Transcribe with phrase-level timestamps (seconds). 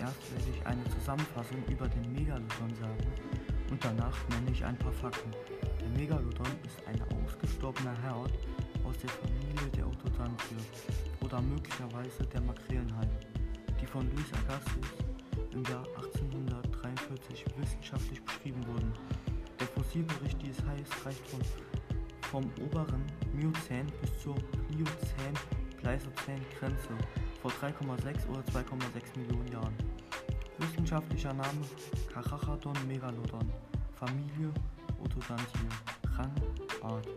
[0.00, 3.06] Zuerst werde ich eine Zusammenfassung über den Megalodon sagen
[3.70, 5.30] und danach nenne ich ein paar Fakten.
[5.78, 8.32] Der Megalodon ist ein ausgestorbener Herd
[8.82, 10.56] aus der Familie der Otodontier
[11.20, 13.10] oder möglicherweise der Makrelenhai,
[13.78, 14.88] die von Louis Agassiz
[15.52, 18.94] im Jahr 1843 wissenschaftlich beschrieben wurden.
[19.60, 21.42] Der Fossilbericht dieses Hais reicht von,
[22.30, 23.04] vom oberen
[23.34, 24.36] Miozän bis zur
[24.68, 26.96] Pliozän-Pleistozän-Grenze
[27.40, 29.74] vor 3,6 oder 2,6 Millionen Jahren.
[30.58, 31.62] Wissenschaftlicher Name
[32.12, 33.50] Carcharodon megalodon,
[33.94, 34.52] Familie
[35.02, 35.70] Otodontier,
[36.18, 36.32] Rang
[36.82, 37.08] Art.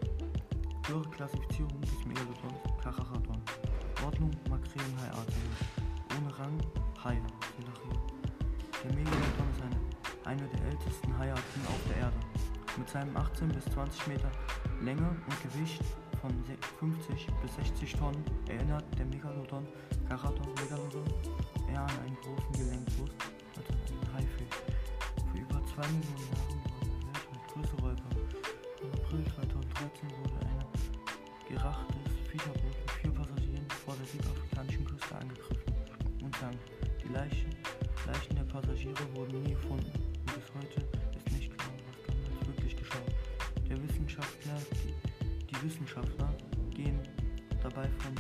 [0.88, 3.41] Höhere Klassifizierung des Megalodons Carcharodon.
[4.05, 5.49] Ordnung Makrelenhaiartige.
[6.18, 6.58] Ohne Rang
[7.04, 7.21] Hai.
[8.84, 12.18] Der Megalodon ist eine, eine der ältesten Haiarten auf der Erde.
[12.77, 14.32] Mit seinem 18 bis 20 Meter
[14.82, 15.84] Länge und Gewicht
[16.21, 16.32] von
[16.80, 19.68] 50 bis 60 Tonnen erinnert der Megalodon
[20.13, 21.10] Caraton Megalodon
[21.68, 23.10] eher an einen großen Gelenkbus
[23.57, 24.62] an einen Haifisch.
[25.32, 28.10] Für über 2 Millionen Jahren war der weltweit größte Räuber.
[28.84, 35.73] Im April 2013 wurde ein gerachtes Fiederboot mit vier Passagieren vor der südafrikanischen Küste angegriffen
[36.21, 36.60] und sank.
[37.01, 37.49] Die Leichen,
[38.05, 40.77] Leichen der Passagiere wurden nie gefunden und bis heute
[41.18, 43.01] ist nicht klar, was damals wirklich geschah.
[43.68, 44.93] Der Wissenschaftler, die,
[45.49, 46.29] die Wissenschaftler
[46.70, 47.01] gehen
[47.63, 48.13] dabei vom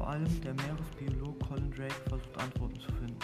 [0.00, 3.18] Vor allem der Meeresbiolog Colin Drake versucht Antworten zu finden.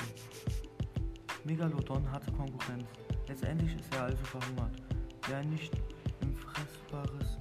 [1.45, 2.85] Megalodon hatte Konkurrenz.
[3.27, 4.83] Letztendlich ist er also verhungert.
[5.27, 5.73] Wer nicht
[6.21, 7.39] im Fressbares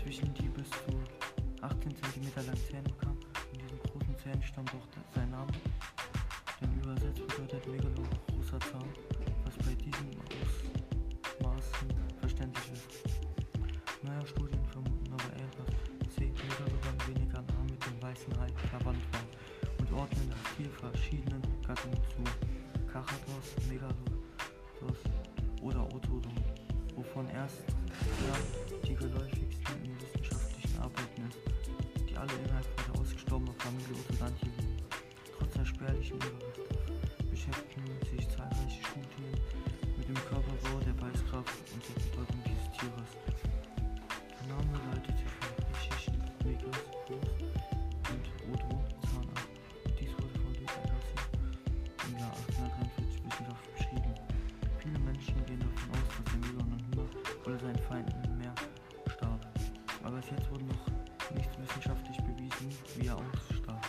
[0.00, 1.02] zwischen die bis zu
[1.60, 3.18] 18 cm langen Zähne bekam,
[3.52, 5.50] in diesen großen Zähnen stammt auch sein Name.
[6.60, 7.89] Denn übersetzt bedeutet Megalo
[18.10, 19.22] weißen Hai verwandt war
[19.78, 22.24] und ordnen vier verschiedenen Gattungen zu.
[22.92, 24.98] Kachatos, Megalodos
[25.62, 26.34] oder Otodon,
[26.96, 27.62] wovon erst
[28.84, 31.38] die geläufigsten in wissenschaftlichen Arbeiten ist,
[32.08, 34.82] die alle innerhalb der ausgestorbenen Familie Otodontier liegen.
[35.38, 36.62] Trotz der spärlichen Überreste
[37.30, 39.38] beschäftigen sich zahlreiche Studien
[39.96, 40.39] mit dem Körperbau
[57.90, 59.44] Feinden im starb.
[60.04, 60.86] Aber bis jetzt wurde noch
[61.34, 63.84] nicht wissenschaftlich bewiesen, wie er ausstarb.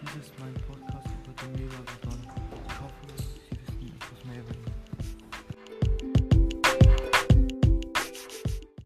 [0.00, 0.81] Dies ist mein Podcast.